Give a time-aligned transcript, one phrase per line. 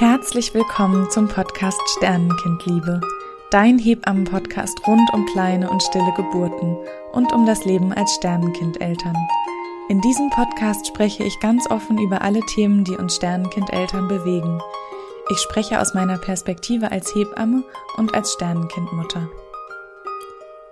[0.00, 3.02] Herzlich willkommen zum Podcast Sternenkindliebe,
[3.50, 6.74] dein Hebammen-Podcast rund um kleine und stille Geburten
[7.12, 9.14] und um das Leben als Sternenkindeltern.
[9.90, 14.58] In diesem Podcast spreche ich ganz offen über alle Themen, die uns Sternenkindeltern bewegen.
[15.32, 17.62] Ich spreche aus meiner Perspektive als Hebamme
[17.98, 19.28] und als Sternenkindmutter.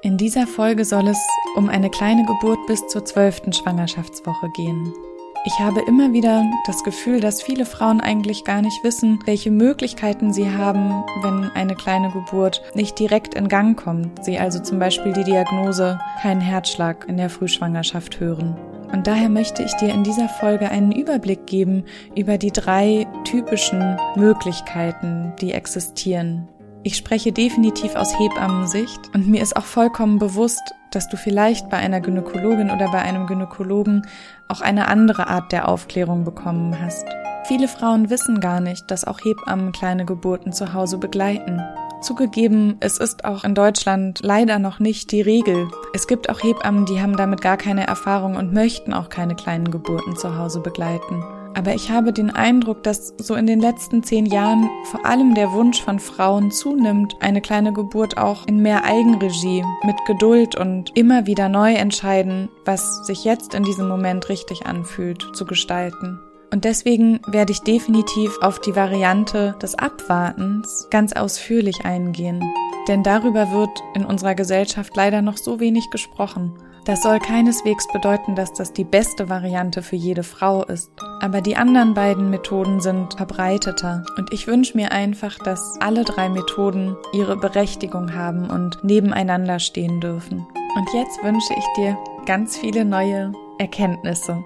[0.00, 1.21] In dieser Folge soll es
[1.54, 4.95] um eine kleine Geburt bis zur zwölften Schwangerschaftswoche gehen.
[5.45, 10.32] Ich habe immer wieder das Gefühl, dass viele Frauen eigentlich gar nicht wissen, welche Möglichkeiten
[10.32, 14.25] sie haben, wenn eine kleine Geburt nicht direkt in Gang kommt.
[14.25, 18.57] Sie also zum Beispiel die Diagnose keinen Herzschlag in der Frühschwangerschaft hören.
[18.93, 21.85] Und daher möchte ich dir in dieser Folge einen Überblick geben
[22.16, 26.49] über die drei typischen Möglichkeiten, die existieren.
[26.89, 31.77] Ich spreche definitiv aus Hebammensicht und mir ist auch vollkommen bewusst, dass du vielleicht bei
[31.77, 34.06] einer Gynäkologin oder bei einem Gynäkologen
[34.48, 37.05] auch eine andere Art der Aufklärung bekommen hast.
[37.45, 41.61] Viele Frauen wissen gar nicht, dass auch Hebammen kleine Geburten zu Hause begleiten.
[42.00, 45.69] Zugegeben, es ist auch in Deutschland leider noch nicht die Regel.
[45.92, 49.70] Es gibt auch Hebammen, die haben damit gar keine Erfahrung und möchten auch keine kleinen
[49.70, 51.23] Geburten zu Hause begleiten.
[51.59, 55.51] Aber ich habe den Eindruck, dass so in den letzten zehn Jahren vor allem der
[55.51, 61.27] Wunsch von Frauen zunimmt, eine kleine Geburt auch in mehr Eigenregie, mit Geduld und immer
[61.27, 66.20] wieder neu entscheiden, was sich jetzt in diesem Moment richtig anfühlt, zu gestalten.
[66.53, 72.41] Und deswegen werde ich definitiv auf die Variante des Abwartens ganz ausführlich eingehen.
[72.86, 76.55] Denn darüber wird in unserer Gesellschaft leider noch so wenig gesprochen.
[76.89, 80.91] Das soll keineswegs bedeuten, dass das die beste Variante für jede Frau ist.
[81.20, 84.06] Aber die anderen beiden Methoden sind verbreiteter.
[84.17, 90.00] Und ich wünsche mir einfach, dass alle drei Methoden ihre Berechtigung haben und nebeneinander stehen
[90.00, 90.47] dürfen.
[90.77, 94.42] Und jetzt wünsche ich dir ganz viele neue Erkenntnisse.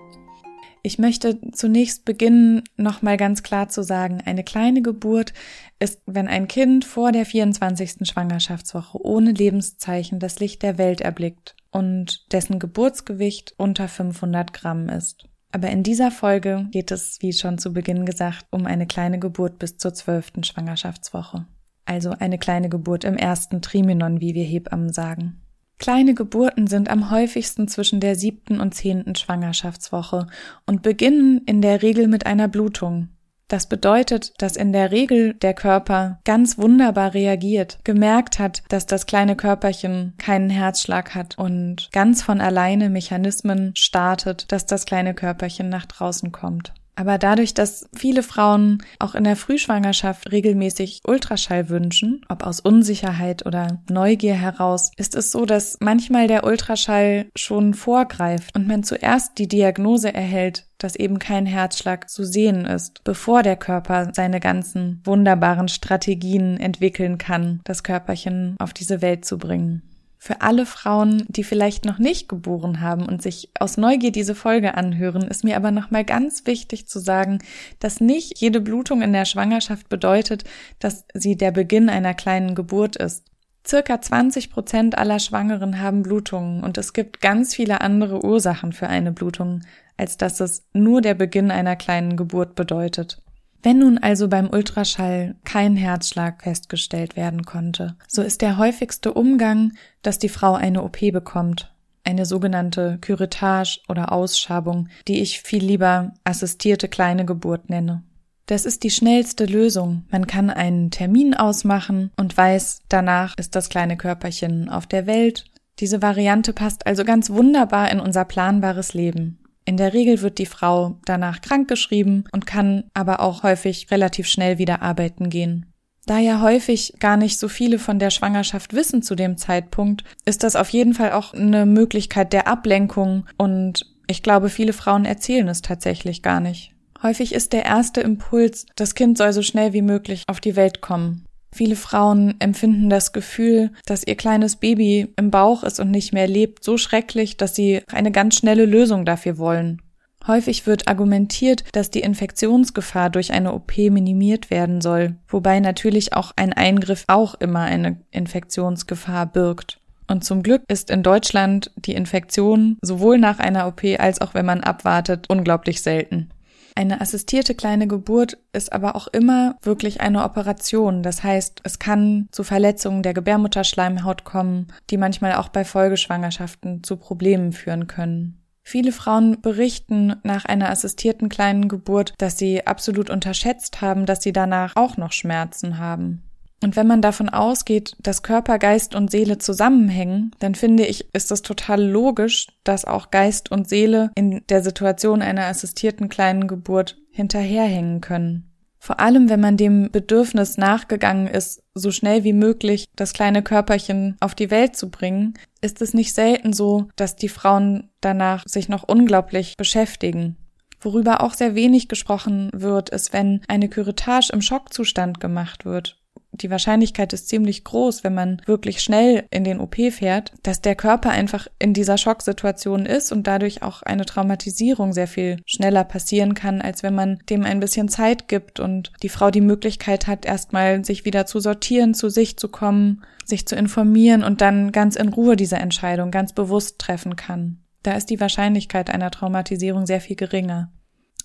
[0.84, 5.32] Ich möchte zunächst beginnen, nochmal ganz klar zu sagen, eine kleine Geburt
[5.78, 8.08] ist, wenn ein Kind vor der 24.
[8.08, 15.28] Schwangerschaftswoche ohne Lebenszeichen das Licht der Welt erblickt und dessen Geburtsgewicht unter 500 Gramm ist.
[15.52, 19.58] Aber in dieser Folge geht es, wie schon zu Beginn gesagt, um eine kleine Geburt
[19.58, 21.46] bis zur zwölften Schwangerschaftswoche.
[21.84, 25.41] Also eine kleine Geburt im ersten Trimenon, wie wir Hebammen sagen.
[25.82, 30.28] Kleine Geburten sind am häufigsten zwischen der siebten und zehnten Schwangerschaftswoche
[30.64, 33.08] und beginnen in der Regel mit einer Blutung.
[33.48, 39.06] Das bedeutet, dass in der Regel der Körper ganz wunderbar reagiert, gemerkt hat, dass das
[39.06, 45.68] kleine Körperchen keinen Herzschlag hat und ganz von alleine Mechanismen startet, dass das kleine Körperchen
[45.68, 46.72] nach draußen kommt.
[46.94, 53.46] Aber dadurch, dass viele Frauen auch in der Frühschwangerschaft regelmäßig Ultraschall wünschen, ob aus Unsicherheit
[53.46, 59.38] oder Neugier heraus, ist es so, dass manchmal der Ultraschall schon vorgreift und man zuerst
[59.38, 65.00] die Diagnose erhält, dass eben kein Herzschlag zu sehen ist, bevor der Körper seine ganzen
[65.04, 69.82] wunderbaren Strategien entwickeln kann, das Körperchen auf diese Welt zu bringen.
[70.24, 74.76] Für alle Frauen, die vielleicht noch nicht geboren haben und sich aus Neugier diese Folge
[74.76, 77.40] anhören, ist mir aber nochmal ganz wichtig zu sagen,
[77.80, 80.44] dass nicht jede Blutung in der Schwangerschaft bedeutet,
[80.78, 83.24] dass sie der Beginn einer kleinen Geburt ist.
[83.66, 88.86] Circa 20 Prozent aller Schwangeren haben Blutungen und es gibt ganz viele andere Ursachen für
[88.86, 89.62] eine Blutung,
[89.96, 93.21] als dass es nur der Beginn einer kleinen Geburt bedeutet.
[93.62, 99.72] Wenn nun also beim Ultraschall kein Herzschlag festgestellt werden konnte, so ist der häufigste Umgang,
[100.02, 101.72] dass die Frau eine OP bekommt,
[102.04, 108.02] eine sogenannte Curettage oder Ausschabung, die ich viel lieber assistierte kleine Geburt nenne.
[108.46, 110.04] Das ist die schnellste Lösung.
[110.10, 115.44] Man kann einen Termin ausmachen und weiß, danach ist das kleine Körperchen auf der Welt.
[115.78, 119.38] Diese Variante passt also ganz wunderbar in unser planbares Leben.
[119.64, 124.58] In der Regel wird die Frau danach krankgeschrieben und kann aber auch häufig relativ schnell
[124.58, 125.66] wieder arbeiten gehen.
[126.04, 130.42] Da ja häufig gar nicht so viele von der Schwangerschaft wissen zu dem Zeitpunkt, ist
[130.42, 135.46] das auf jeden Fall auch eine Möglichkeit der Ablenkung und ich glaube, viele Frauen erzählen
[135.46, 136.72] es tatsächlich gar nicht.
[137.02, 140.80] Häufig ist der erste Impuls, das Kind soll so schnell wie möglich auf die Welt
[140.80, 141.24] kommen.
[141.54, 146.26] Viele Frauen empfinden das Gefühl, dass ihr kleines Baby im Bauch ist und nicht mehr
[146.26, 149.82] lebt, so schrecklich, dass sie eine ganz schnelle Lösung dafür wollen.
[150.26, 156.32] Häufig wird argumentiert, dass die Infektionsgefahr durch eine OP minimiert werden soll, wobei natürlich auch
[156.36, 159.80] ein Eingriff auch immer eine Infektionsgefahr birgt.
[160.08, 164.46] Und zum Glück ist in Deutschland die Infektion sowohl nach einer OP als auch wenn
[164.46, 166.30] man abwartet unglaublich selten.
[166.74, 171.02] Eine assistierte kleine Geburt ist aber auch immer wirklich eine Operation.
[171.02, 176.96] Das heißt, es kann zu Verletzungen der Gebärmutterschleimhaut kommen, die manchmal auch bei Folgeschwangerschaften zu
[176.96, 178.38] Problemen führen können.
[178.64, 184.32] Viele Frauen berichten nach einer assistierten kleinen Geburt, dass sie absolut unterschätzt haben, dass sie
[184.32, 186.22] danach auch noch Schmerzen haben.
[186.62, 191.32] Und wenn man davon ausgeht, dass Körper, Geist und Seele zusammenhängen, dann finde ich, ist
[191.32, 196.98] es total logisch, dass auch Geist und Seele in der Situation einer assistierten kleinen Geburt
[197.10, 198.48] hinterherhängen können.
[198.78, 204.16] Vor allem, wenn man dem Bedürfnis nachgegangen ist, so schnell wie möglich das kleine Körperchen
[204.18, 208.68] auf die Welt zu bringen, ist es nicht selten so, dass die Frauen danach sich
[208.68, 210.36] noch unglaublich beschäftigen.
[210.80, 216.01] Worüber auch sehr wenig gesprochen wird, ist, wenn eine Curettage im Schockzustand gemacht wird
[216.32, 220.74] die Wahrscheinlichkeit ist ziemlich groß, wenn man wirklich schnell in den OP fährt, dass der
[220.74, 226.34] Körper einfach in dieser Schocksituation ist und dadurch auch eine Traumatisierung sehr viel schneller passieren
[226.34, 230.24] kann, als wenn man dem ein bisschen Zeit gibt und die Frau die Möglichkeit hat,
[230.24, 234.96] erstmal sich wieder zu sortieren, zu sich zu kommen, sich zu informieren und dann ganz
[234.96, 237.58] in Ruhe diese Entscheidung ganz bewusst treffen kann.
[237.82, 240.72] Da ist die Wahrscheinlichkeit einer Traumatisierung sehr viel geringer.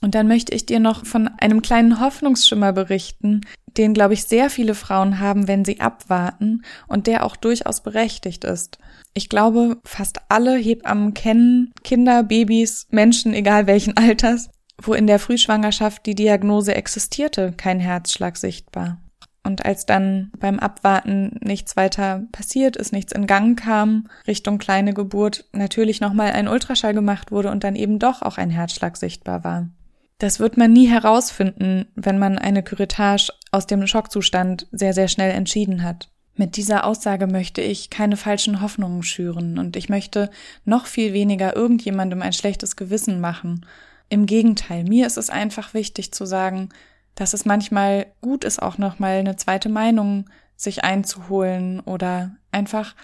[0.02, 3.42] Und dann möchte ich dir noch von einem kleinen Hoffnungsschimmer berichten,
[3.78, 8.44] den, glaube ich, sehr viele Frauen haben, wenn sie abwarten und der auch durchaus berechtigt
[8.44, 8.80] ist.
[9.14, 14.50] Ich glaube, fast alle Hebammen kennen Kinder, Babys, Menschen, egal welchen Alters,
[14.82, 19.00] wo in der Frühschwangerschaft die Diagnose existierte, kein Herzschlag sichtbar.
[19.44, 24.94] Und als dann beim Abwarten nichts weiter passiert ist, nichts in Gang kam, Richtung kleine
[24.94, 29.46] Geburt, natürlich nochmal ein Ultraschall gemacht wurde und dann eben doch auch ein Herzschlag sichtbar
[29.46, 29.70] war.
[30.18, 35.32] Das wird man nie herausfinden, wenn man eine Curettage aus dem Schockzustand sehr, sehr schnell
[35.32, 36.10] entschieden hat.
[36.36, 40.30] Mit dieser Aussage möchte ich keine falschen Hoffnungen schüren und ich möchte
[40.66, 43.66] noch viel weniger irgendjemandem ein schlechtes Gewissen machen.
[44.10, 46.70] Im Gegenteil, mir ist es einfach wichtig zu sagen,
[47.16, 50.26] dass es manchmal gut ist, auch nochmal eine zweite Meinung
[50.56, 52.96] sich einzuholen oder einfach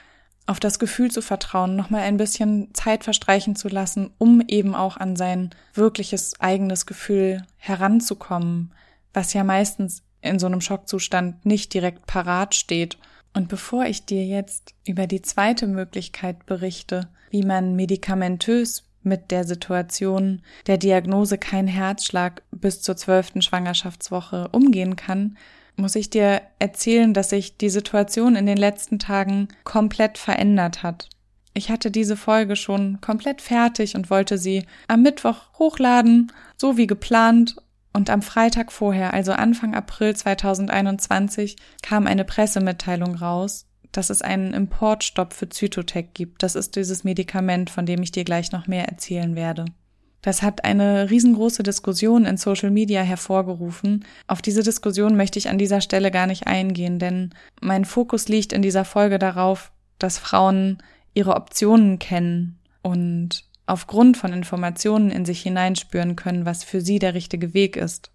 [0.46, 4.98] auf das Gefühl zu vertrauen, nochmal ein bisschen Zeit verstreichen zu lassen, um eben auch
[4.98, 8.74] an sein wirkliches eigenes Gefühl heranzukommen,
[9.14, 12.98] was ja meistens in so einem Schockzustand nicht direkt parat steht.
[13.34, 19.44] Und bevor ich dir jetzt über die zweite Möglichkeit berichte, wie man medikamentös mit der
[19.44, 25.38] Situation der Diagnose kein Herzschlag bis zur zwölften Schwangerschaftswoche umgehen kann,
[25.76, 31.10] muss ich dir erzählen, dass sich die Situation in den letzten Tagen komplett verändert hat.
[31.54, 36.88] Ich hatte diese Folge schon komplett fertig und wollte sie am Mittwoch hochladen, so wie
[36.88, 37.56] geplant.
[37.96, 44.54] Und am Freitag vorher, also Anfang April 2021, kam eine Pressemitteilung raus, dass es einen
[44.54, 46.42] Importstopp für Zytotec gibt.
[46.42, 49.66] Das ist dieses Medikament, von dem ich dir gleich noch mehr erzählen werde.
[50.24, 54.06] Das hat eine riesengroße Diskussion in Social Media hervorgerufen.
[54.26, 58.54] Auf diese Diskussion möchte ich an dieser Stelle gar nicht eingehen, denn mein Fokus liegt
[58.54, 60.82] in dieser Folge darauf, dass Frauen
[61.14, 67.14] ihre Optionen kennen und aufgrund von Informationen in sich hineinspüren können, was für sie der
[67.14, 68.10] richtige Weg ist.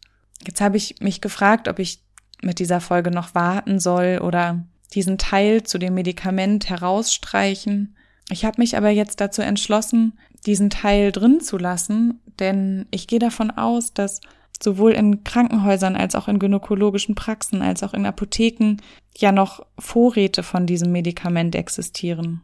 [0.46, 2.00] Jetzt habe ich mich gefragt, ob ich
[2.40, 4.64] mit dieser Folge noch warten soll oder
[4.94, 7.96] diesen Teil zu dem Medikament herausstreichen.
[8.31, 13.19] Ich habe mich aber jetzt dazu entschlossen, diesen Teil drin zu lassen, denn ich gehe
[13.19, 14.20] davon aus, dass
[14.62, 18.76] sowohl in Krankenhäusern als auch in gynäkologischen Praxen als auch in Apotheken
[19.17, 22.43] ja noch Vorräte von diesem Medikament existieren.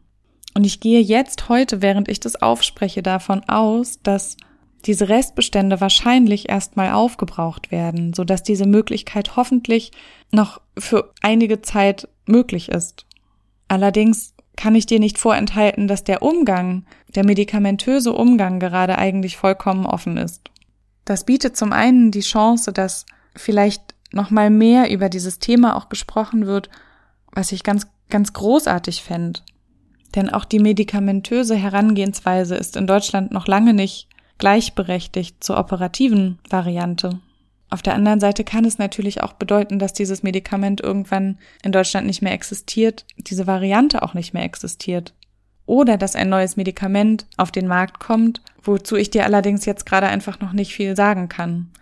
[0.54, 4.36] Und ich gehe jetzt heute, während ich das aufspreche, davon aus, dass
[4.86, 9.92] diese Restbestände wahrscheinlich erstmal aufgebraucht werden, so dass diese Möglichkeit hoffentlich
[10.30, 13.06] noch für einige Zeit möglich ist.
[13.66, 16.84] Allerdings kann ich dir nicht vorenthalten, dass der Umgang,
[17.14, 20.42] der medikamentöse Umgang gerade eigentlich vollkommen offen ist.
[21.04, 23.04] Das bietet zum einen die Chance, dass
[23.36, 26.70] vielleicht nochmal mehr über dieses Thema auch gesprochen wird,
[27.32, 29.40] was ich ganz, ganz großartig fände.
[30.14, 34.08] Denn auch die medikamentöse Herangehensweise ist in Deutschland noch lange nicht
[34.38, 37.20] gleichberechtigt zur operativen Variante.
[37.74, 42.06] Auf der anderen Seite kann es natürlich auch bedeuten, dass dieses Medikament irgendwann in Deutschland
[42.06, 45.12] nicht mehr existiert, diese Variante auch nicht mehr existiert.
[45.66, 50.06] Oder dass ein neues Medikament auf den Markt kommt, wozu ich dir allerdings jetzt gerade
[50.06, 51.72] einfach noch nicht viel sagen kann.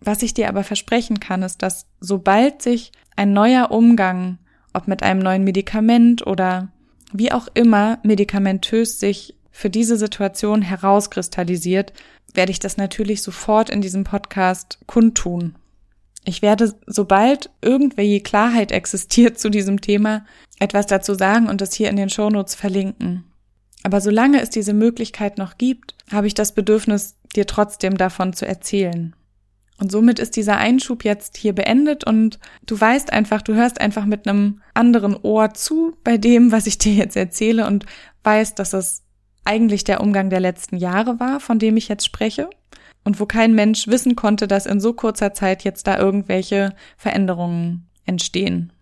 [0.00, 4.38] Was ich dir aber versprechen kann, ist, dass sobald sich ein neuer Umgang,
[4.72, 6.72] ob mit einem neuen Medikament oder
[7.12, 11.92] wie auch immer medikamentös sich für diese Situation herauskristallisiert,
[12.36, 15.56] werde ich das natürlich sofort in diesem Podcast kundtun.
[16.24, 20.26] Ich werde, sobald irgendwelche Klarheit existiert zu diesem Thema,
[20.58, 23.24] etwas dazu sagen und das hier in den Shownotes verlinken.
[23.82, 28.46] Aber solange es diese Möglichkeit noch gibt, habe ich das Bedürfnis, dir trotzdem davon zu
[28.46, 29.14] erzählen.
[29.78, 34.06] Und somit ist dieser Einschub jetzt hier beendet und du weißt einfach, du hörst einfach
[34.06, 37.84] mit einem anderen Ohr zu bei dem, was ich dir jetzt erzähle und
[38.24, 39.02] weißt, dass es
[39.46, 42.50] eigentlich der Umgang der letzten Jahre war, von dem ich jetzt spreche.
[43.04, 47.88] Und wo kein Mensch wissen konnte, dass in so kurzer Zeit jetzt da irgendwelche Veränderungen
[48.04, 48.72] entstehen.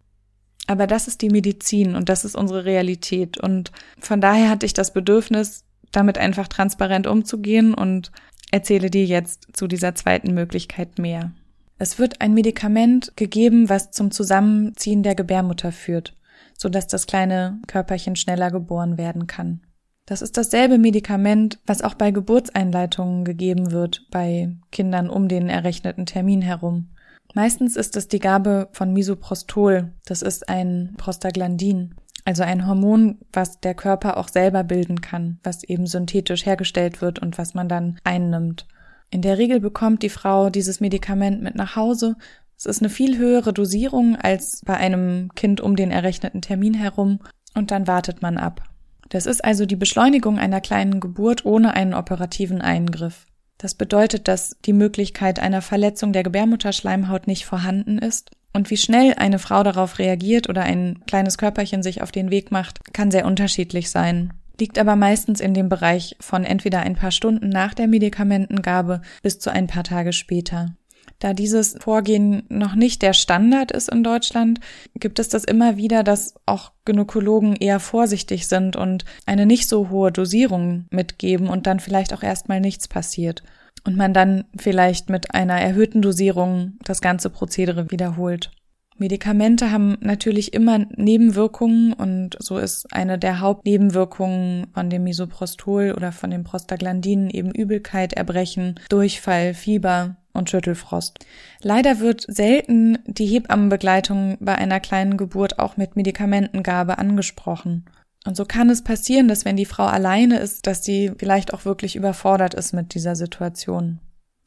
[0.67, 3.37] Aber das ist die Medizin und das ist unsere Realität.
[3.39, 8.13] Und von daher hatte ich das Bedürfnis, damit einfach transparent umzugehen und
[8.51, 11.33] erzähle dir jetzt zu dieser zweiten Möglichkeit mehr.
[11.77, 16.17] Es wird ein Medikament gegeben, was zum Zusammenziehen der Gebärmutter führt,
[16.57, 19.61] sodass das kleine Körperchen schneller geboren werden kann.
[20.07, 26.05] Das ist dasselbe Medikament, was auch bei Geburtseinleitungen gegeben wird, bei Kindern um den errechneten
[26.05, 26.91] Termin herum.
[27.35, 29.93] Meistens ist es die Gabe von Misoprostol.
[30.05, 31.95] Das ist ein Prostaglandin,
[32.27, 37.19] also ein Hormon, was der Körper auch selber bilden kann, was eben synthetisch hergestellt wird
[37.19, 38.67] und was man dann einnimmt.
[39.11, 42.17] In der Regel bekommt die Frau dieses Medikament mit nach Hause.
[42.59, 47.21] Es ist eine viel höhere Dosierung als bei einem Kind um den errechneten Termin herum
[47.55, 48.63] und dann wartet man ab.
[49.09, 53.27] Das ist also die Beschleunigung einer kleinen Geburt ohne einen operativen Eingriff.
[53.59, 58.31] Das bedeutet, dass die Möglichkeit einer Verletzung der Gebärmutterschleimhaut nicht vorhanden ist.
[58.53, 62.53] Und wie schnell eine Frau darauf reagiert oder ein kleines Körperchen sich auf den Weg
[62.53, 64.33] macht, kann sehr unterschiedlich sein.
[64.61, 69.41] Liegt aber meistens in dem Bereich von entweder ein paar Stunden nach der Medikamentengabe bis
[69.41, 70.77] zu ein paar Tage später.
[71.25, 74.61] Da dieses Vorgehen noch nicht der Standard ist in Deutschland,
[74.95, 79.89] gibt es das immer wieder, dass auch Gynäkologen eher vorsichtig sind und eine nicht so
[79.89, 83.43] hohe Dosierung mitgeben und dann vielleicht auch erstmal nichts passiert.
[83.87, 88.51] Und man dann vielleicht mit einer erhöhten Dosierung das ganze Prozedere wiederholt.
[88.99, 96.13] Medikamente haben natürlich immer Nebenwirkungen und so ist eine der Hauptnebenwirkungen von dem Misoprostol oder
[96.13, 101.21] von dem Prostaglandin eben Übelkeit, Erbrechen, Durchfall, Fieber, und Schüttelfrost.
[101.63, 107.87] Leider wird selten die Hebammenbegleitung bei einer kleinen Geburt auch mit Medikamentengabe angesprochen.
[108.27, 111.65] Und so kann es passieren, dass wenn die Frau alleine ist, dass sie vielleicht auch
[111.65, 114.01] wirklich überfordert ist mit dieser Situation.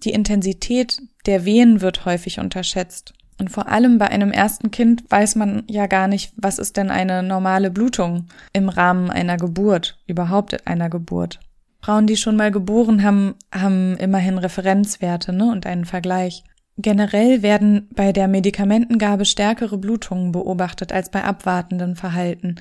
[0.03, 3.13] Die Intensität der Wehen wird häufig unterschätzt.
[3.39, 6.89] Und vor allem bei einem ersten Kind weiß man ja gar nicht, was ist denn
[6.89, 11.39] eine normale Blutung im Rahmen einer Geburt, überhaupt einer Geburt.
[11.87, 16.43] Frauen, die schon mal geboren haben, haben immerhin Referenzwerte ne, und einen Vergleich.
[16.75, 22.55] Generell werden bei der Medikamentengabe stärkere Blutungen beobachtet als bei abwartenden Verhalten.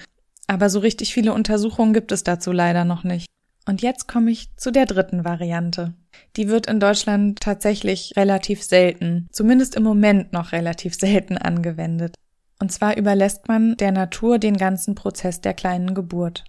[0.47, 3.27] Aber so richtig viele Untersuchungen gibt es dazu leider noch nicht.
[3.67, 5.95] Und jetzt komme ich zu der dritten Variante.
[6.37, 12.15] Die wird in Deutschland tatsächlich relativ selten, zumindest im Moment noch relativ selten angewendet.
[12.61, 16.45] Und zwar überlässt man der Natur den ganzen Prozess der kleinen Geburt.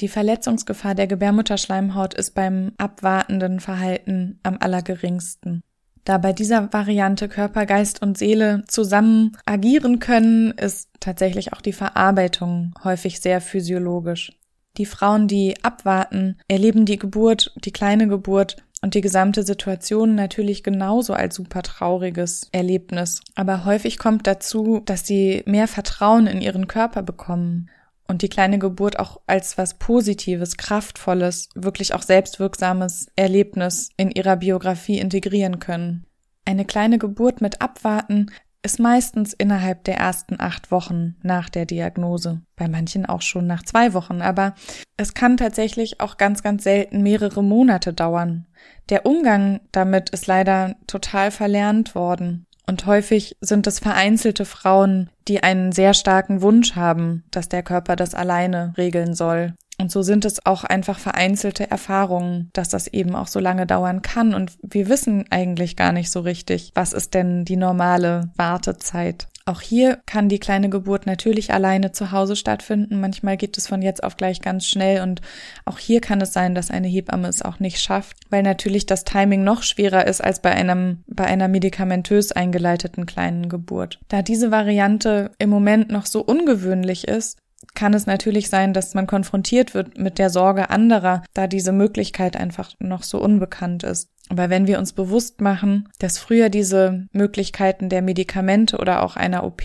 [0.00, 5.62] Die Verletzungsgefahr der Gebärmutterschleimhaut ist beim abwartenden Verhalten am allergeringsten.
[6.04, 11.72] Da bei dieser Variante Körper, Geist und Seele zusammen agieren können, ist tatsächlich auch die
[11.72, 14.32] Verarbeitung häufig sehr physiologisch.
[14.78, 20.62] Die Frauen, die abwarten, erleben die Geburt, die kleine Geburt und die gesamte Situation natürlich
[20.62, 23.20] genauso als super trauriges Erlebnis.
[23.34, 27.68] Aber häufig kommt dazu, dass sie mehr Vertrauen in ihren Körper bekommen
[28.08, 34.36] und die kleine Geburt auch als was Positives, Kraftvolles, wirklich auch selbstwirksames Erlebnis in ihrer
[34.36, 36.06] Biografie integrieren können.
[36.44, 38.30] Eine kleine Geburt mit Abwarten
[38.62, 43.62] ist meistens innerhalb der ersten acht Wochen nach der Diagnose, bei manchen auch schon nach
[43.62, 44.54] zwei Wochen, aber
[44.96, 48.46] es kann tatsächlich auch ganz, ganz selten mehrere Monate dauern.
[48.88, 52.46] Der Umgang damit ist leider total verlernt worden.
[52.68, 57.96] Und häufig sind es vereinzelte Frauen, die einen sehr starken Wunsch haben, dass der Körper
[57.96, 59.54] das alleine regeln soll.
[59.80, 64.02] Und so sind es auch einfach vereinzelte Erfahrungen, dass das eben auch so lange dauern
[64.02, 64.34] kann.
[64.34, 69.28] Und wir wissen eigentlich gar nicht so richtig, was ist denn die normale Wartezeit.
[69.48, 73.00] Auch hier kann die kleine Geburt natürlich alleine zu Hause stattfinden.
[73.00, 75.22] Manchmal geht es von jetzt auf gleich ganz schnell und
[75.64, 79.04] auch hier kann es sein, dass eine Hebamme es auch nicht schafft, weil natürlich das
[79.04, 83.98] Timing noch schwerer ist als bei einem, bei einer medikamentös eingeleiteten kleinen Geburt.
[84.08, 87.38] Da diese Variante im Moment noch so ungewöhnlich ist,
[87.74, 92.36] kann es natürlich sein, dass man konfrontiert wird mit der Sorge anderer, da diese Möglichkeit
[92.36, 94.10] einfach noch so unbekannt ist.
[94.28, 99.44] Aber wenn wir uns bewusst machen, dass früher diese Möglichkeiten der Medikamente oder auch einer
[99.44, 99.62] OP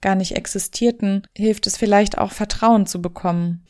[0.00, 3.64] gar nicht existierten, hilft es vielleicht auch Vertrauen zu bekommen.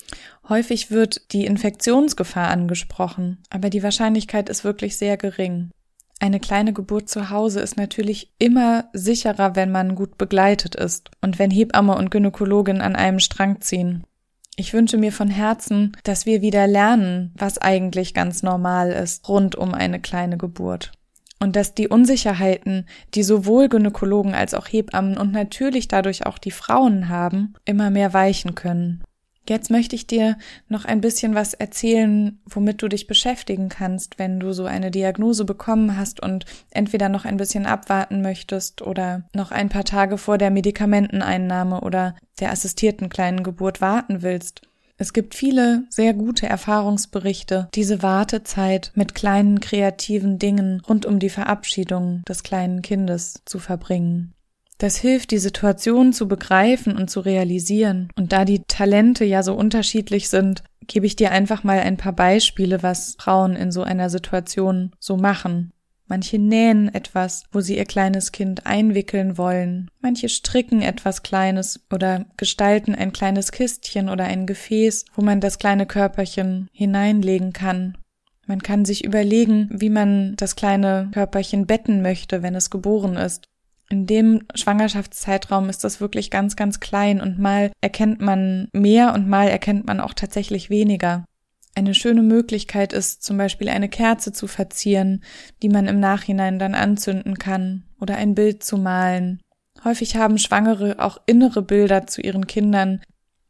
[0.49, 5.71] Häufig wird die Infektionsgefahr angesprochen, aber die Wahrscheinlichkeit ist wirklich sehr gering.
[6.19, 11.39] Eine kleine Geburt zu Hause ist natürlich immer sicherer, wenn man gut begleitet ist und
[11.39, 14.05] wenn Hebamme und Gynäkologin an einem Strang ziehen.
[14.57, 19.55] Ich wünsche mir von Herzen, dass wir wieder lernen, was eigentlich ganz normal ist rund
[19.55, 20.93] um eine kleine Geburt.
[21.39, 26.51] Und dass die Unsicherheiten, die sowohl Gynäkologen als auch Hebammen und natürlich dadurch auch die
[26.51, 29.05] Frauen haben, immer mehr weichen können.
[29.49, 30.37] Jetzt möchte ich dir
[30.69, 35.45] noch ein bisschen was erzählen, womit du dich beschäftigen kannst, wenn du so eine Diagnose
[35.45, 40.39] bekommen hast und entweder noch ein bisschen abwarten möchtest oder noch ein paar Tage vor
[40.39, 44.63] der Medikamenteneinnahme oder der assistierten kleinen Geburt warten willst.
[44.99, 51.29] Es gibt viele sehr gute Erfahrungsberichte, diese Wartezeit mit kleinen kreativen Dingen rund um die
[51.29, 54.33] Verabschiedung des kleinen Kindes zu verbringen.
[54.79, 58.11] Das hilft, die Situation zu begreifen und zu realisieren.
[58.17, 62.13] Und da die Talente ja so unterschiedlich sind, gebe ich dir einfach mal ein paar
[62.13, 65.73] Beispiele, was Frauen in so einer Situation so machen.
[66.09, 69.91] Manche nähen etwas, wo sie ihr kleines Kind einwickeln wollen.
[70.01, 75.59] Manche stricken etwas Kleines oder gestalten ein kleines Kistchen oder ein Gefäß, wo man das
[75.59, 77.99] kleine Körperchen hineinlegen kann.
[78.47, 83.49] Man kann sich überlegen, wie man das kleine Körperchen betten möchte, wenn es geboren ist.
[83.89, 89.29] In dem Schwangerschaftszeitraum ist das wirklich ganz, ganz klein und mal erkennt man mehr und
[89.29, 91.25] mal erkennt man auch tatsächlich weniger.
[91.75, 95.23] Eine schöne Möglichkeit ist zum Beispiel eine Kerze zu verzieren,
[95.63, 99.41] die man im Nachhinein dann anzünden kann, oder ein Bild zu malen.
[99.85, 103.03] Häufig haben Schwangere auch innere Bilder zu ihren Kindern.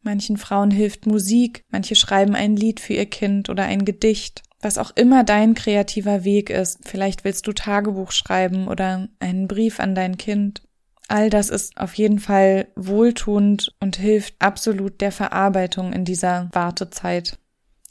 [0.03, 4.79] Manchen Frauen hilft Musik, manche schreiben ein Lied für ihr Kind oder ein Gedicht was
[4.79, 6.81] auch immer dein kreativer Weg ist.
[6.85, 10.63] Vielleicht willst du Tagebuch schreiben oder einen Brief an dein Kind.
[11.07, 17.39] All das ist auf jeden Fall wohltuend und hilft absolut der Verarbeitung in dieser Wartezeit.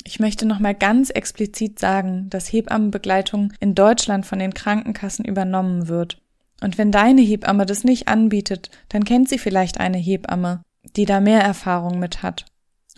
[0.03, 6.21] Ich möchte nochmal ganz explizit sagen, dass Hebammenbegleitung in Deutschland von den Krankenkassen übernommen wird.
[6.61, 10.61] Und wenn deine Hebamme das nicht anbietet, dann kennt sie vielleicht eine Hebamme,
[10.97, 12.45] die da mehr Erfahrung mit hat.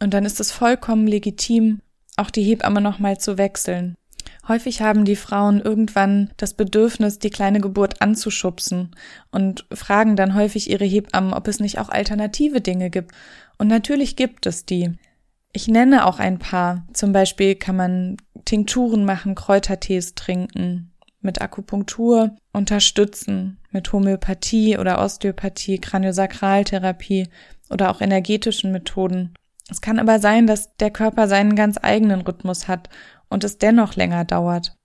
[0.01, 1.79] Und dann ist es vollkommen legitim,
[2.17, 3.95] auch die Hebamme nochmal zu wechseln.
[4.47, 8.95] Häufig haben die Frauen irgendwann das Bedürfnis, die kleine Geburt anzuschubsen
[9.31, 13.11] und fragen dann häufig ihre Hebammen, ob es nicht auch alternative Dinge gibt.
[13.57, 14.93] Und natürlich gibt es die.
[15.51, 16.85] Ich nenne auch ein paar.
[16.93, 25.79] Zum Beispiel kann man Tinkturen machen, Kräutertees trinken, mit Akupunktur unterstützen, mit Homöopathie oder Osteopathie,
[25.79, 27.27] Kraniosakraltherapie
[27.69, 29.33] oder auch energetischen Methoden.
[29.69, 32.89] Es kann aber sein, dass der Körper seinen ganz eigenen Rhythmus hat
[33.29, 34.75] und es dennoch länger dauert.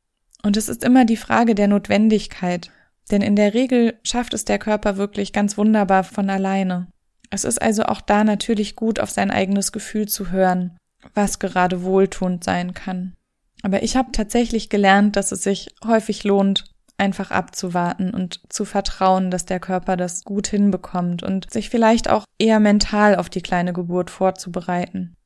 [0.42, 2.70] Und es ist immer die Frage der Notwendigkeit,
[3.10, 6.88] denn in der Regel schafft es der Körper wirklich ganz wunderbar von alleine.
[7.30, 10.76] Es ist also auch da natürlich gut, auf sein eigenes Gefühl zu hören,
[11.14, 13.14] was gerade wohltuend sein kann.
[13.62, 16.64] Aber ich habe tatsächlich gelernt, dass es sich häufig lohnt,
[16.98, 22.24] einfach abzuwarten und zu vertrauen, dass der Körper das gut hinbekommt und sich vielleicht auch
[22.38, 25.16] eher mental auf die kleine Geburt vorzubereiten.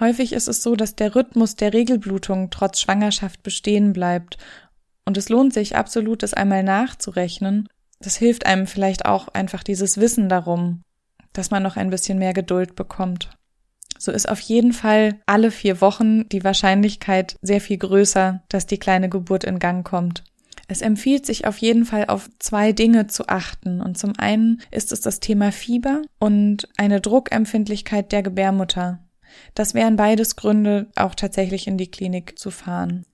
[0.00, 4.38] Häufig ist es so, dass der Rhythmus der Regelblutung trotz Schwangerschaft bestehen bleibt
[5.04, 7.68] und es lohnt sich absolut, das einmal nachzurechnen.
[8.00, 10.82] Das hilft einem vielleicht auch einfach dieses Wissen darum,
[11.32, 13.30] dass man noch ein bisschen mehr Geduld bekommt.
[13.98, 18.78] So ist auf jeden Fall alle vier Wochen die Wahrscheinlichkeit sehr viel größer, dass die
[18.78, 20.24] kleine Geburt in Gang kommt.
[20.68, 23.80] Es empfiehlt sich auf jeden Fall auf zwei Dinge zu achten.
[23.80, 29.00] Und zum einen ist es das Thema Fieber und eine Druckempfindlichkeit der Gebärmutter.
[29.54, 33.04] Das wären beides Gründe, auch tatsächlich in die Klinik zu fahren.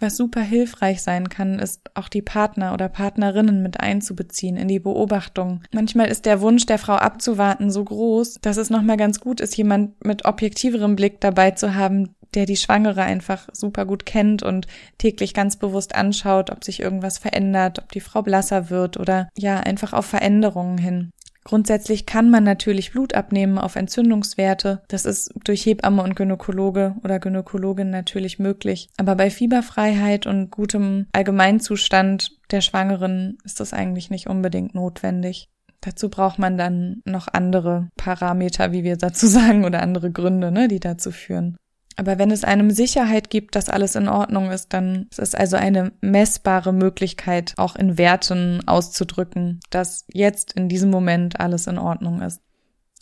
[0.00, 4.80] Was super hilfreich sein kann, ist auch die Partner oder Partnerinnen mit einzubeziehen in die
[4.80, 5.62] Beobachtung.
[5.72, 9.56] Manchmal ist der Wunsch der Frau abzuwarten so groß, dass es nochmal ganz gut ist,
[9.56, 14.66] jemand mit objektiverem Blick dabei zu haben, der die Schwangere einfach super gut kennt und
[14.98, 19.60] täglich ganz bewusst anschaut, ob sich irgendwas verändert, ob die Frau blasser wird oder ja,
[19.60, 21.10] einfach auf Veränderungen hin.
[21.44, 24.82] Grundsätzlich kann man natürlich Blut abnehmen auf Entzündungswerte.
[24.88, 28.88] Das ist durch Hebamme und Gynäkologe oder Gynäkologin natürlich möglich.
[28.96, 35.50] Aber bei Fieberfreiheit und gutem Allgemeinzustand der Schwangeren ist das eigentlich nicht unbedingt notwendig.
[35.82, 40.66] Dazu braucht man dann noch andere Parameter, wie wir dazu sagen, oder andere Gründe, ne,
[40.66, 41.58] die dazu führen.
[41.96, 45.56] Aber wenn es einem Sicherheit gibt, dass alles in Ordnung ist, dann ist es also
[45.56, 52.20] eine messbare Möglichkeit, auch in Werten auszudrücken, dass jetzt in diesem Moment alles in Ordnung
[52.22, 52.40] ist.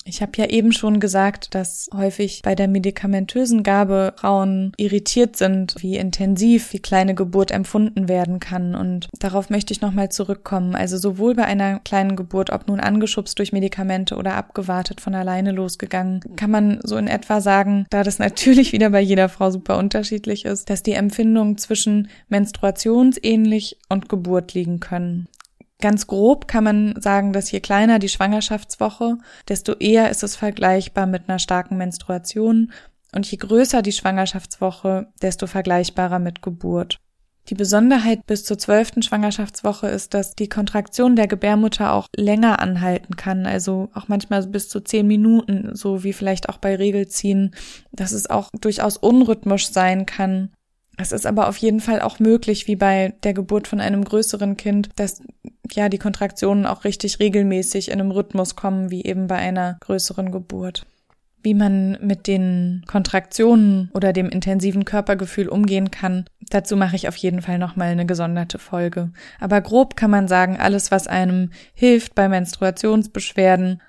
[0.04, 5.76] Ich habe ja eben schon gesagt, dass häufig bei der medikamentösen Gabe Frauen irritiert sind,
[5.78, 8.74] wie intensiv die kleine Geburt empfunden werden kann.
[8.74, 10.74] Und darauf möchte ich nochmal zurückkommen.
[10.74, 15.52] Also sowohl bei einer kleinen Geburt, ob nun angeschubst durch Medikamente oder abgewartet von alleine
[15.52, 19.78] losgegangen, kann man so in etwa sagen, da das natürlich wieder bei jeder Frau super
[19.78, 25.28] unterschiedlich ist, dass die Empfindungen zwischen menstruationsähnlich und Geburt liegen können.
[25.82, 29.18] Ganz grob kann man sagen, dass je kleiner die Schwangerschaftswoche,
[29.48, 32.70] desto eher ist es vergleichbar mit einer starken Menstruation
[33.12, 36.98] und je größer die Schwangerschaftswoche, desto vergleichbarer mit Geburt.
[37.48, 43.16] Die Besonderheit bis zur zwölften Schwangerschaftswoche ist, dass die Kontraktion der Gebärmutter auch länger anhalten
[43.16, 47.56] kann, also auch manchmal bis zu zehn Minuten, so wie vielleicht auch bei Regelziehen,
[47.90, 50.50] dass es auch durchaus unrhythmisch sein kann.
[50.96, 54.56] Es ist aber auf jeden Fall auch möglich, wie bei der Geburt von einem größeren
[54.56, 55.20] Kind, dass
[55.74, 60.32] ja die Kontraktionen auch richtig regelmäßig in einem Rhythmus kommen, wie eben bei einer größeren
[60.32, 60.87] Geburt.
[61.44, 67.16] Wie man mit den Kontraktionen oder dem intensiven Körpergefühl umgehen kann, dazu mache ich auf
[67.16, 69.11] jeden Fall nochmal eine gesonderte Folge.
[69.40, 73.82] Aber grob kann man sagen, alles, was einem hilft bei Menstruationsbeschwerden,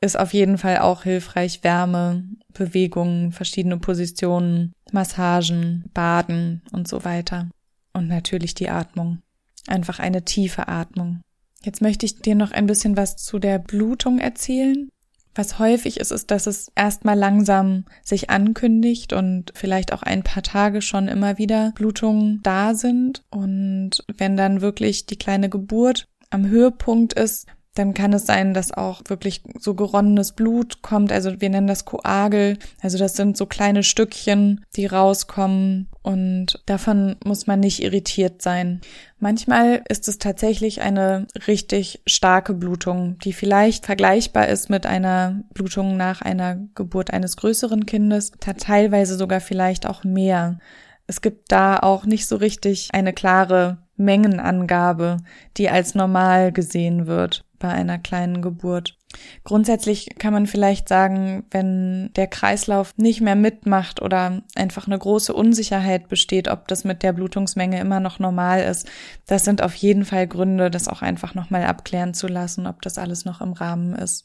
[0.00, 1.64] ist auf jeden Fall auch hilfreich.
[1.64, 7.48] Wärme, Bewegungen, verschiedene Positionen, Massagen, Baden und so weiter.
[7.94, 9.22] Und natürlich die Atmung.
[9.66, 11.20] Einfach eine tiefe Atmung.
[11.64, 14.88] Jetzt möchte ich dir noch ein bisschen was zu der Blutung erzählen.
[15.34, 20.42] Was häufig ist, ist, dass es erstmal langsam sich ankündigt und vielleicht auch ein paar
[20.42, 23.22] Tage schon immer wieder Blutungen da sind.
[23.30, 27.46] Und wenn dann wirklich die kleine Geburt am Höhepunkt ist,
[27.78, 31.12] dann kann es sein, dass auch wirklich so geronnenes Blut kommt.
[31.12, 32.58] Also wir nennen das Koagel.
[32.80, 38.80] Also das sind so kleine Stückchen, die rauskommen und davon muss man nicht irritiert sein.
[39.20, 45.96] Manchmal ist es tatsächlich eine richtig starke Blutung, die vielleicht vergleichbar ist mit einer Blutung
[45.96, 50.58] nach einer Geburt eines größeren Kindes, teilweise sogar vielleicht auch mehr.
[51.06, 55.18] Es gibt da auch nicht so richtig eine klare Mengenangabe,
[55.56, 58.96] die als normal gesehen wird bei einer kleinen Geburt.
[59.44, 65.32] Grundsätzlich kann man vielleicht sagen, wenn der Kreislauf nicht mehr mitmacht oder einfach eine große
[65.32, 68.88] Unsicherheit besteht, ob das mit der Blutungsmenge immer noch normal ist,
[69.26, 72.98] das sind auf jeden Fall Gründe, das auch einfach nochmal abklären zu lassen, ob das
[72.98, 74.24] alles noch im Rahmen ist.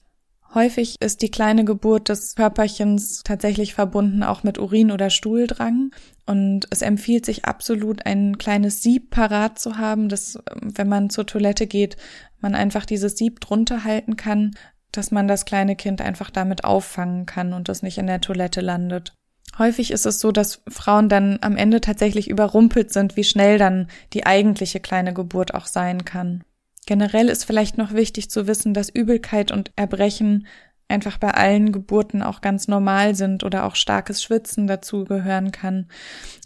[0.53, 5.89] Häufig ist die kleine Geburt des Körperchens tatsächlich verbunden auch mit Urin- oder Stuhldrang.
[6.27, 11.25] Und es empfiehlt sich absolut, ein kleines Sieb parat zu haben, dass, wenn man zur
[11.25, 11.97] Toilette geht,
[12.39, 14.51] man einfach dieses Sieb drunter halten kann,
[14.91, 18.61] dass man das kleine Kind einfach damit auffangen kann und das nicht in der Toilette
[18.61, 19.13] landet.
[19.57, 23.87] Häufig ist es so, dass Frauen dann am Ende tatsächlich überrumpelt sind, wie schnell dann
[24.13, 26.43] die eigentliche kleine Geburt auch sein kann.
[26.85, 30.47] Generell ist vielleicht noch wichtig zu wissen, dass Übelkeit und Erbrechen
[30.89, 35.87] einfach bei allen Geburten auch ganz normal sind oder auch starkes Schwitzen dazu gehören kann.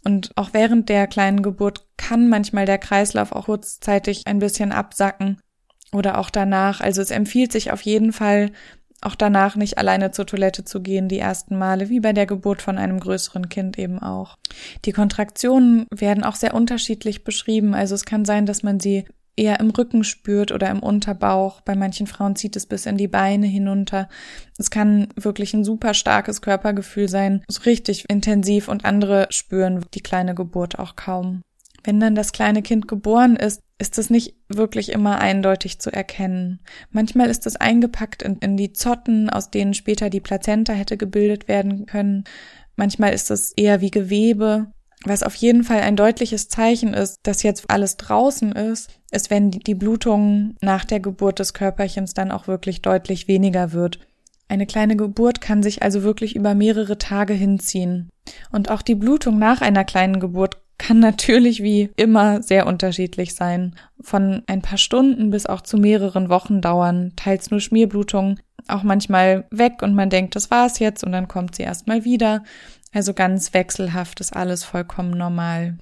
[0.03, 5.39] Und auch während der kleinen Geburt kann manchmal der Kreislauf auch kurzzeitig ein bisschen absacken
[5.91, 6.81] oder auch danach.
[6.81, 8.51] Also es empfiehlt sich auf jeden Fall,
[9.01, 12.63] auch danach nicht alleine zur Toilette zu gehen, die ersten Male, wie bei der Geburt
[12.63, 14.37] von einem größeren Kind eben auch.
[14.85, 17.75] Die Kontraktionen werden auch sehr unterschiedlich beschrieben.
[17.75, 19.05] Also es kann sein, dass man sie
[19.37, 21.61] eher im Rücken spürt oder im Unterbauch.
[21.61, 24.09] Bei manchen Frauen zieht es bis in die Beine hinunter.
[24.57, 30.01] Es kann wirklich ein super starkes Körpergefühl sein, so richtig intensiv und andere spüren die
[30.01, 31.41] kleine Geburt auch kaum.
[31.83, 36.59] Wenn dann das kleine Kind geboren ist, ist es nicht wirklich immer eindeutig zu erkennen.
[36.91, 41.47] Manchmal ist es eingepackt in, in die Zotten, aus denen später die Plazenta hätte gebildet
[41.47, 42.23] werden können.
[42.75, 44.71] Manchmal ist es eher wie Gewebe.
[45.07, 49.51] Was auf jeden Fall ein deutliches Zeichen ist, dass jetzt alles draußen ist, ist, wenn
[49.51, 53.99] die Blutung nach der Geburt des Körperchens dann auch wirklich deutlich weniger wird.
[54.49, 58.09] Eine kleine Geburt kann sich also wirklich über mehrere Tage hinziehen.
[58.51, 63.75] Und auch die Blutung nach einer kleinen Geburt kann natürlich wie immer sehr unterschiedlich sein.
[64.01, 69.45] Von ein paar Stunden bis auch zu mehreren Wochen dauern, teils nur Schmierblutung, auch manchmal
[69.51, 72.43] weg und man denkt, das war's jetzt und dann kommt sie erstmal wieder.
[72.97, 75.77] Also ganz wechselhaft ist alles vollkommen normal.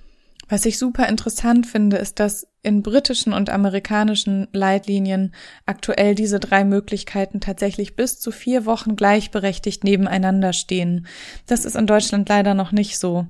[0.50, 5.34] Was ich super interessant finde, ist, dass in britischen und amerikanischen Leitlinien
[5.66, 11.08] aktuell diese drei Möglichkeiten tatsächlich bis zu vier Wochen gleichberechtigt nebeneinander stehen.
[11.48, 13.28] Das ist in Deutschland leider noch nicht so.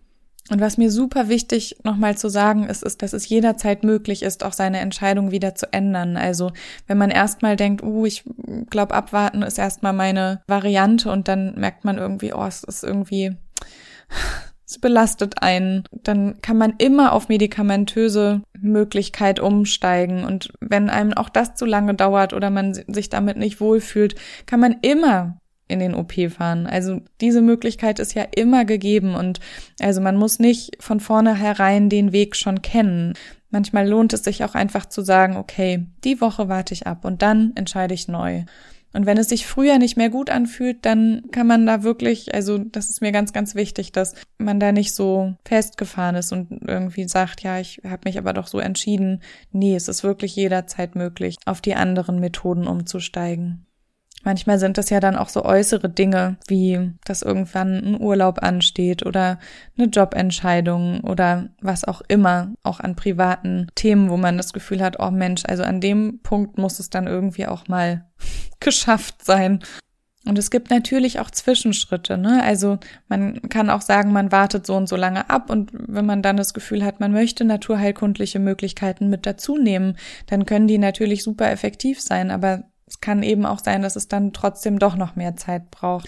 [0.50, 4.44] Und was mir super wichtig nochmal zu sagen ist, ist, dass es jederzeit möglich ist,
[4.44, 6.18] auch seine Entscheidung wieder zu ändern.
[6.18, 6.54] Also
[6.88, 8.24] wenn man erstmal denkt, uh, ich
[8.72, 13.38] glaube, abwarten ist erstmal meine Variante und dann merkt man irgendwie, oh, es ist irgendwie,
[14.68, 20.24] es belastet einen, dann kann man immer auf medikamentöse Möglichkeit umsteigen.
[20.24, 24.16] Und wenn einem auch das zu lange dauert oder man sich damit nicht wohlfühlt,
[24.48, 25.38] kann man immer
[25.68, 26.68] in den OP fahren.
[26.68, 29.40] Also diese Möglichkeit ist ja immer gegeben und
[29.80, 33.14] also man muss nicht von vornherein den Weg schon kennen.
[33.50, 37.22] Manchmal lohnt es sich auch einfach zu sagen, okay, die Woche warte ich ab und
[37.22, 38.44] dann entscheide ich neu.
[38.96, 42.58] Und wenn es sich früher nicht mehr gut anfühlt, dann kann man da wirklich, also
[42.58, 47.06] das ist mir ganz, ganz wichtig, dass man da nicht so festgefahren ist und irgendwie
[47.10, 49.22] sagt, ja, ich habe mich aber doch so entschieden.
[49.52, 53.65] Nee, es ist wirklich jederzeit möglich, auf die anderen Methoden umzusteigen.
[54.26, 59.06] Manchmal sind das ja dann auch so äußere Dinge, wie dass irgendwann ein Urlaub ansteht
[59.06, 59.40] oder
[59.78, 65.00] eine Jobentscheidung oder was auch immer, auch an privaten Themen, wo man das Gefühl hat,
[65.00, 68.06] oh Mensch, also an dem Punkt muss es dann irgendwie auch mal
[68.60, 69.60] geschafft sein.
[70.28, 72.42] Und es gibt natürlich auch Zwischenschritte, ne?
[72.44, 76.24] Also man kann auch sagen, man wartet so und so lange ab und wenn man
[76.24, 81.22] dann das Gefühl hat, man möchte naturheilkundliche Möglichkeiten mit dazu nehmen, dann können die natürlich
[81.22, 85.16] super effektiv sein, aber es kann eben auch sein, dass es dann trotzdem doch noch
[85.16, 86.08] mehr Zeit braucht.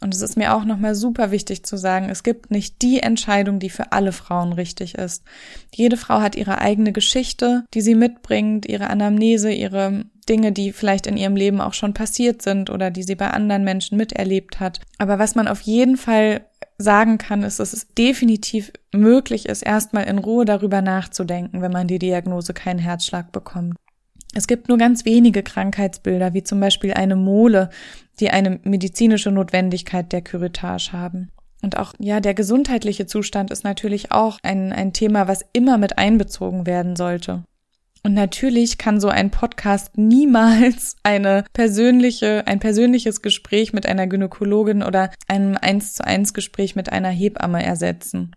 [0.00, 3.58] Und es ist mir auch nochmal super wichtig zu sagen, es gibt nicht die Entscheidung,
[3.58, 5.24] die für alle Frauen richtig ist.
[5.74, 11.06] Jede Frau hat ihre eigene Geschichte, die sie mitbringt, ihre Anamnese, ihre Dinge, die vielleicht
[11.06, 14.80] in ihrem Leben auch schon passiert sind oder die sie bei anderen Menschen miterlebt hat.
[14.98, 16.44] Aber was man auf jeden Fall
[16.78, 21.86] sagen kann, ist, dass es definitiv möglich ist, erstmal in Ruhe darüber nachzudenken, wenn man
[21.86, 23.76] die Diagnose keinen Herzschlag bekommt.
[24.36, 27.70] Es gibt nur ganz wenige Krankheitsbilder, wie zum Beispiel eine Mole,
[28.20, 31.30] die eine medizinische Notwendigkeit der Curettage haben.
[31.62, 35.96] Und auch, ja, der gesundheitliche Zustand ist natürlich auch ein, ein Thema, was immer mit
[35.96, 37.44] einbezogen werden sollte.
[38.02, 44.82] Und natürlich kann so ein Podcast niemals eine persönliche, ein persönliches Gespräch mit einer Gynäkologin
[44.82, 48.32] oder einem eins zu eins Gespräch mit einer Hebamme ersetzen.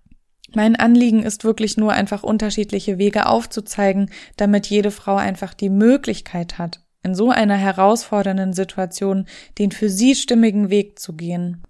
[0.55, 6.57] Mein Anliegen ist wirklich nur einfach unterschiedliche Wege aufzuzeigen, damit jede Frau einfach die Möglichkeit
[6.57, 9.25] hat, in so einer herausfordernden Situation
[9.57, 11.63] den für sie stimmigen Weg zu gehen.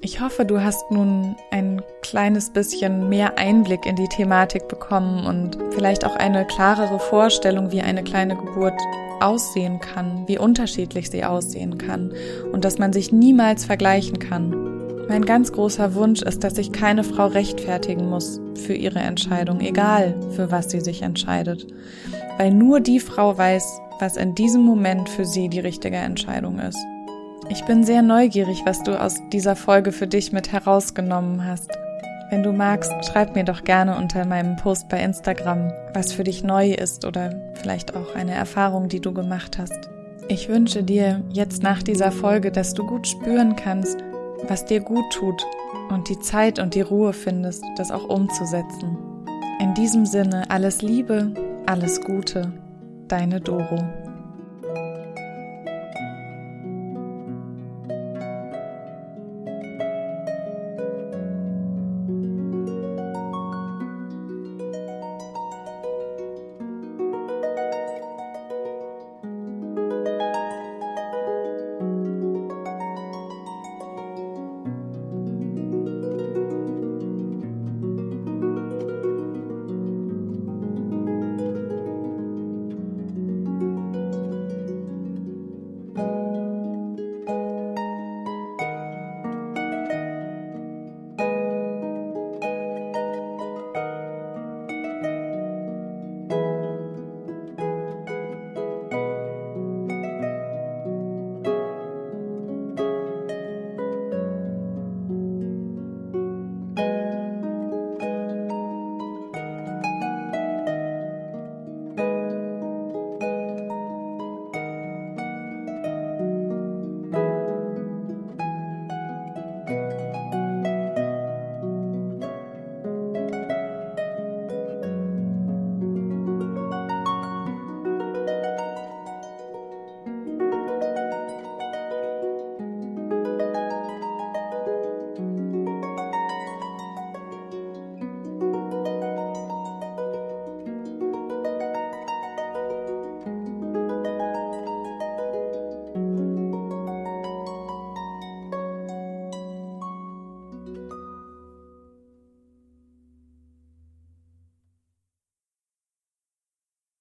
[0.00, 5.58] Ich hoffe, du hast nun ein kleines bisschen mehr Einblick in die Thematik bekommen und
[5.72, 8.80] vielleicht auch eine klarere Vorstellung, wie eine kleine Geburt
[9.20, 12.12] aussehen kann, wie unterschiedlich sie aussehen kann
[12.52, 14.81] und dass man sich niemals vergleichen kann.
[15.12, 20.14] Mein ganz großer Wunsch ist, dass sich keine Frau rechtfertigen muss für ihre Entscheidung, egal
[20.34, 21.66] für was sie sich entscheidet.
[22.38, 26.78] Weil nur die Frau weiß, was in diesem Moment für sie die richtige Entscheidung ist.
[27.50, 31.70] Ich bin sehr neugierig, was du aus dieser Folge für dich mit herausgenommen hast.
[32.30, 36.42] Wenn du magst, schreib mir doch gerne unter meinem Post bei Instagram, was für dich
[36.42, 39.90] neu ist oder vielleicht auch eine Erfahrung, die du gemacht hast.
[40.28, 43.98] Ich wünsche dir jetzt nach dieser Folge, dass du gut spüren kannst,
[44.48, 45.46] was dir gut tut
[45.90, 48.96] und die Zeit und die Ruhe findest, das auch umzusetzen.
[49.60, 51.32] In diesem Sinne alles Liebe,
[51.66, 52.52] alles Gute,
[53.08, 53.78] deine Doro.